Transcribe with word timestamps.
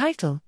Title? 0.00 0.40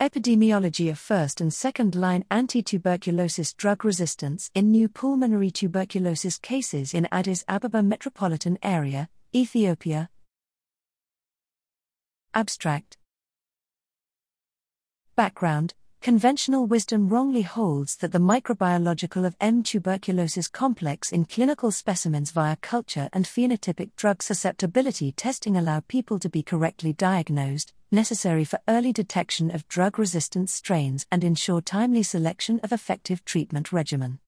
Epidemiology 0.00 0.88
of 0.88 1.00
first 1.00 1.40
and 1.40 1.52
second 1.52 1.96
line 1.96 2.24
anti-tuberculosis 2.30 3.52
drug 3.54 3.84
resistance 3.84 4.52
in 4.54 4.70
new 4.70 4.88
pulmonary 4.88 5.50
tuberculosis 5.50 6.38
cases 6.38 6.94
in 6.94 7.08
Addis 7.10 7.44
Ababa 7.48 7.82
metropolitan 7.82 8.56
area, 8.62 9.08
Ethiopia. 9.34 10.10
Abstract. 12.34 12.98
Background 15.16 15.74
Conventional 16.04 16.66
wisdom 16.66 17.08
wrongly 17.08 17.40
holds 17.40 17.96
that 17.96 18.12
the 18.12 18.18
microbiological 18.18 19.24
of 19.24 19.34
M. 19.40 19.62
tuberculosis 19.62 20.48
complex 20.48 21.10
in 21.10 21.24
clinical 21.24 21.70
specimens 21.70 22.30
via 22.30 22.56
culture 22.56 23.08
and 23.14 23.24
phenotypic 23.24 23.88
drug 23.96 24.22
susceptibility 24.22 25.12
testing 25.12 25.56
allow 25.56 25.80
people 25.80 26.18
to 26.18 26.28
be 26.28 26.42
correctly 26.42 26.92
diagnosed, 26.92 27.72
necessary 27.90 28.44
for 28.44 28.58
early 28.68 28.92
detection 28.92 29.50
of 29.50 29.66
drug 29.66 29.98
resistant 29.98 30.50
strains 30.50 31.06
and 31.10 31.24
ensure 31.24 31.62
timely 31.62 32.02
selection 32.02 32.60
of 32.62 32.70
effective 32.70 33.24
treatment 33.24 33.72
regimen. 33.72 34.18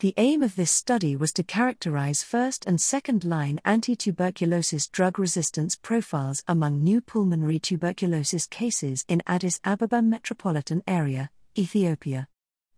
The 0.00 0.14
aim 0.16 0.44
of 0.44 0.54
this 0.54 0.70
study 0.70 1.16
was 1.16 1.32
to 1.32 1.42
characterize 1.42 2.22
first 2.22 2.64
and 2.66 2.80
second 2.80 3.24
line 3.24 3.58
anti 3.64 3.96
tuberculosis 3.96 4.86
drug 4.86 5.18
resistance 5.18 5.74
profiles 5.74 6.44
among 6.46 6.84
new 6.84 7.00
pulmonary 7.00 7.58
tuberculosis 7.58 8.46
cases 8.46 9.04
in 9.08 9.24
Addis 9.26 9.58
Ababa 9.64 10.00
metropolitan 10.00 10.84
area, 10.86 11.30
Ethiopia. 11.58 12.28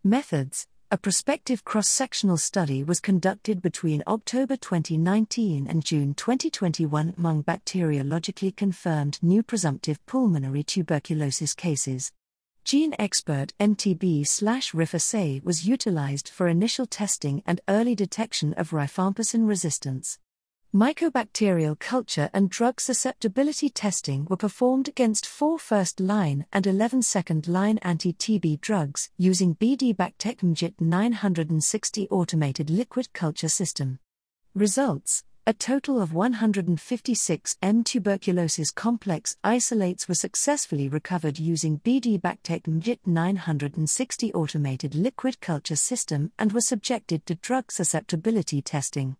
Methods 0.02 0.66
A 0.90 0.96
prospective 0.96 1.62
cross 1.62 1.88
sectional 1.90 2.38
study 2.38 2.82
was 2.82 3.00
conducted 3.00 3.60
between 3.60 4.02
October 4.06 4.56
2019 4.56 5.66
and 5.66 5.84
June 5.84 6.14
2021 6.14 7.12
among 7.18 7.44
bacteriologically 7.44 8.56
confirmed 8.56 9.18
new 9.20 9.42
presumptive 9.42 9.98
pulmonary 10.06 10.62
tuberculosis 10.62 11.52
cases. 11.52 12.12
GeneXpert 12.64 13.52
MTB 13.58 14.26
slash 14.26 14.72
RIFAssay 14.72 15.42
was 15.42 15.66
utilized 15.66 16.28
for 16.28 16.46
initial 16.46 16.86
testing 16.86 17.42
and 17.46 17.60
early 17.68 17.94
detection 17.94 18.54
of 18.54 18.70
rifampicin 18.70 19.48
resistance. 19.48 20.18
Mycobacterial 20.72 21.76
culture 21.76 22.30
and 22.32 22.48
drug 22.48 22.80
susceptibility 22.80 23.68
testing 23.68 24.26
were 24.26 24.36
performed 24.36 24.88
against 24.88 25.26
four 25.26 25.58
first 25.58 25.98
line 25.98 26.46
and 26.52 26.64
11 26.64 27.02
second 27.02 27.48
line 27.48 27.78
anti 27.78 28.12
TB 28.12 28.60
drugs 28.60 29.10
using 29.16 29.56
BD 29.56 29.92
Bactec 29.94 30.36
MGIT 30.36 30.80
960 30.80 32.08
automated 32.08 32.70
liquid 32.70 33.12
culture 33.12 33.48
system. 33.48 33.98
Results 34.54 35.24
a 35.50 35.52
total 35.52 36.00
of 36.00 36.14
156 36.14 37.56
M 37.60 37.82
tuberculosis 37.82 38.70
complex 38.70 39.36
isolates 39.42 40.06
were 40.06 40.14
successfully 40.14 40.88
recovered 40.88 41.40
using 41.40 41.80
BD 41.80 42.20
Bactec 42.20 42.62
MGIT 42.68 43.00
960 43.04 44.32
automated 44.32 44.94
liquid 44.94 45.40
culture 45.40 45.74
system 45.74 46.30
and 46.38 46.52
were 46.52 46.60
subjected 46.60 47.26
to 47.26 47.34
drug 47.34 47.72
susceptibility 47.72 48.62
testing. 48.62 49.16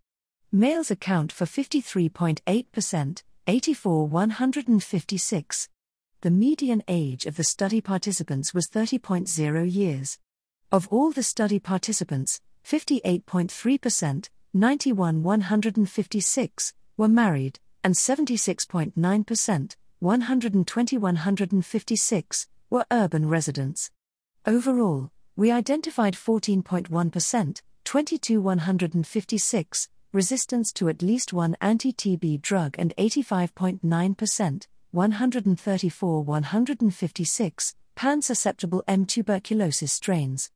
Males 0.53 0.89
account 0.89 1.33
for 1.33 1.47
53.8%, 1.47 3.23
84 3.48 4.06
156. 4.06 5.69
The 6.20 6.31
median 6.31 6.84
age 6.86 7.27
of 7.27 7.34
the 7.34 7.42
study 7.42 7.81
participants 7.81 8.55
was 8.55 8.69
30.0 8.69 9.75
years. 9.75 10.20
Of 10.70 10.86
all 10.92 11.11
the 11.11 11.25
study 11.25 11.58
participants, 11.58 12.41
58.3%, 12.64 14.28
91 14.52 15.22
156, 15.22 16.74
were 16.96 17.06
married, 17.06 17.60
and 17.84 17.94
76.9%, 17.94 19.76
120 20.00 20.98
156, 20.98 22.48
were 22.68 22.84
urban 22.90 23.28
residents. 23.28 23.92
Overall, 24.44 25.12
we 25.36 25.52
identified 25.52 26.14
14.1%, 26.14 27.62
22 27.84 28.40
156, 28.40 29.89
resistance 30.12 30.72
to 30.72 30.89
at 30.89 31.02
least 31.02 31.33
one 31.33 31.56
anti 31.60 31.92
TB 31.92 32.42
drug 32.42 32.74
and 32.77 32.92
85.9%, 32.98 34.66
134 34.90 36.24
156, 36.24 37.74
pan 37.94 38.20
susceptible 38.20 38.83
M 38.89 39.06
tuberculosis 39.06 39.92
strains. 39.92 40.50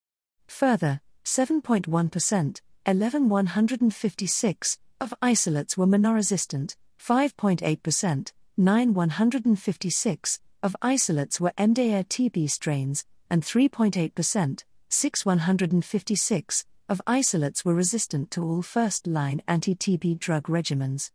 Further, 0.49 1.01
7.1%, 1.25 2.61
11 2.87 3.31
156 3.31 4.79
of 5.01 5.15
isolates 5.23 5.75
were 5.75 5.87
monoresistant, 5.87 6.77
5.8%, 7.03 8.33
9 8.59 8.95
156 8.95 10.41
of 10.63 10.77
isolates 10.83 11.41
were 11.41 11.55
MDR 11.57 12.05
TB 12.05 12.51
strains, 12.51 13.07
and 13.31 13.43
3.8%, 13.43 14.65
6 14.91 15.25
156 15.25 16.67
of 16.91 17.01
isolates 17.07 17.65
were 17.65 17.73
resistant 17.73 18.31
to 18.31 18.45
all 18.45 18.61
first 18.61 19.07
line 19.07 19.41
anti 19.49 19.75
TB 19.75 20.19
drug 20.19 20.43
regimens. 20.43 21.11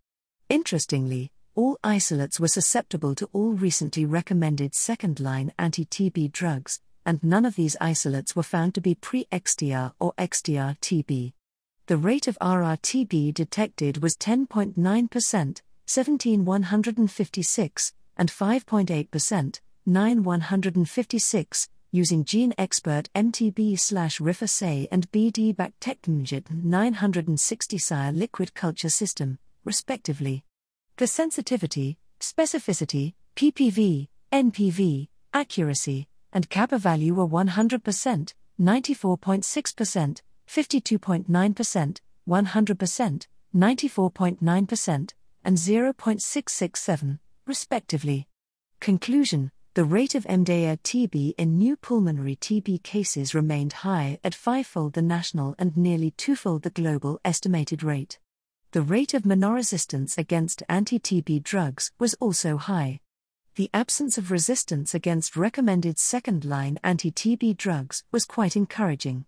Interestingly, 0.50 1.32
all 1.54 1.78
isolates 1.84 2.40
were 2.40 2.48
susceptible 2.48 3.14
to 3.14 3.30
all 3.32 3.52
recently 3.52 4.08
recommended 4.08 4.74
second 4.74 5.20
line 5.20 5.54
anti 5.60 5.86
TB 5.86 6.32
drugs, 6.32 6.82
and 7.06 7.24
none 7.24 7.46
of 7.46 7.56
these 7.56 7.78
isolates 7.80 8.36
were 8.36 8.42
found 8.42 8.74
to 8.74 8.82
be 8.82 8.96
pre 8.96 9.26
XDR 9.32 9.94
or 10.00 10.14
XDR 10.18 10.76
TB 10.80 11.34
the 11.90 11.98
rate 11.98 12.28
of 12.28 12.38
RRTB 12.40 13.34
detected 13.34 14.04
was 14.04 14.16
10.9%, 14.16 15.62
17 15.88 16.46
156, 16.46 17.94
and 18.16 18.30
5.8%, 18.30 19.60
9 19.88 20.24
156, 20.24 21.70
using 21.92 22.24
GeneXpert 22.24 23.08
MTB 23.16 23.80
slash 23.80 24.20
RIFAssay 24.20 24.88
and 24.92 25.10
BD 25.12 25.56
Bactec 25.56 26.02
MGIT 26.02 26.64
960 26.64 27.78
sire 27.80 28.12
liquid 28.12 28.54
culture 28.54 28.90
system, 28.90 29.40
respectively. 29.66 30.44
The 30.98 31.08
sensitivity, 31.08 31.98
specificity, 32.20 33.16
PPV, 33.36 34.10
NPV, 34.32 35.08
accuracy, 35.34 36.08
and 36.32 36.52
kappa 36.52 36.78
value 36.78 37.16
were 37.16 37.28
100%, 37.28 38.34
94.6%, 38.62 40.22
52.9%, 40.50 42.00
100%, 42.28 43.28
94.9%, 43.56 45.14
and 45.46 45.58
0.667, 45.58 47.20
respectively. 47.46 48.28
Conclusion 48.80 49.52
The 49.76 49.86
rate 49.86 50.16
of 50.16 50.24
MDR 50.24 50.80
TB 50.82 51.36
in 51.38 51.60
new 51.60 51.78
pulmonary 51.78 52.36
TB 52.36 52.82
cases 52.82 53.36
remained 53.36 53.74
high 53.74 54.20
at 54.24 54.34
fivefold 54.34 54.94
the 54.94 55.04
national 55.04 55.54
and 55.60 55.78
nearly 55.78 56.12
twofold 56.12 56.64
the 56.64 56.72
global 56.72 57.20
estimated 57.24 57.84
rate. 57.84 58.18
The 58.72 58.82
rate 58.82 59.14
of 59.14 59.24
monoresistance 59.24 60.18
against 60.18 60.64
anti 60.68 60.98
TB 60.98 61.44
drugs 61.44 61.92
was 62.00 62.16
also 62.16 62.58
high. 62.58 63.02
The 63.54 63.70
absence 63.72 64.18
of 64.18 64.32
resistance 64.32 64.96
against 64.96 65.36
recommended 65.36 66.00
second 66.00 66.44
line 66.44 66.80
anti 66.84 67.12
TB 67.12 67.58
drugs 67.58 68.04
was 68.12 68.26
quite 68.26 68.56
encouraging. 68.56 69.26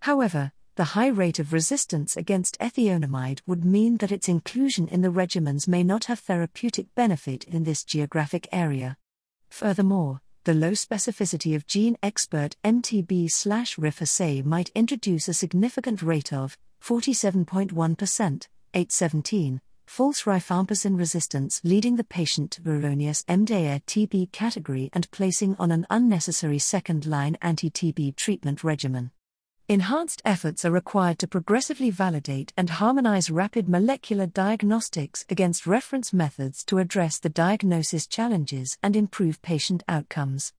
However, 0.00 0.52
the 0.76 0.96
high 0.96 1.08
rate 1.08 1.38
of 1.38 1.52
resistance 1.52 2.16
against 2.16 2.58
ethionamide 2.60 3.40
would 3.46 3.64
mean 3.64 3.96
that 3.98 4.12
its 4.12 4.28
inclusion 4.28 4.88
in 4.88 5.02
the 5.02 5.08
regimens 5.08 5.66
may 5.66 5.82
not 5.82 6.04
have 6.04 6.20
therapeutic 6.20 6.94
benefit 6.94 7.44
in 7.44 7.64
this 7.64 7.84
geographic 7.84 8.48
area. 8.52 8.96
Furthermore, 9.48 10.20
the 10.44 10.54
low 10.54 10.70
specificity 10.70 11.54
of 11.54 11.66
GeneXpert 11.66 12.54
MTB 12.64 13.26
RIFAssay 13.26 14.44
might 14.44 14.70
introduce 14.74 15.28
a 15.28 15.34
significant 15.34 16.02
rate 16.02 16.32
of 16.32 16.56
47.1%, 16.82 18.48
817, 18.72 19.60
false 19.86 20.22
rifampicin 20.22 20.98
resistance, 20.98 21.60
leading 21.62 21.96
the 21.96 22.04
patient 22.04 22.52
to 22.52 22.70
erroneous 22.70 23.22
MDR 23.24 23.82
TB 23.84 24.32
category 24.32 24.88
and 24.92 25.10
placing 25.10 25.56
on 25.58 25.70
an 25.70 25.86
unnecessary 25.90 26.58
second 26.58 27.04
line 27.04 27.36
anti 27.42 27.68
TB 27.68 28.16
treatment 28.16 28.64
regimen. 28.64 29.10
Enhanced 29.70 30.20
efforts 30.24 30.64
are 30.64 30.72
required 30.72 31.20
to 31.20 31.28
progressively 31.28 31.90
validate 31.90 32.52
and 32.56 32.68
harmonize 32.68 33.30
rapid 33.30 33.68
molecular 33.68 34.26
diagnostics 34.26 35.24
against 35.28 35.64
reference 35.64 36.12
methods 36.12 36.64
to 36.64 36.78
address 36.78 37.20
the 37.20 37.28
diagnosis 37.28 38.08
challenges 38.08 38.76
and 38.82 38.96
improve 38.96 39.40
patient 39.42 39.84
outcomes. 39.86 40.52